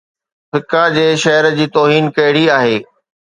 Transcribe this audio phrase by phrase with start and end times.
[0.51, 2.75] فقه جي شهر جي توهين ڪهڙي آهي؟